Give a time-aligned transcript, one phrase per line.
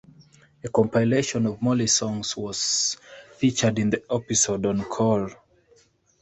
[0.63, 2.97] A compilation of Molly's songs was
[3.37, 5.29] featured in the episode Encore.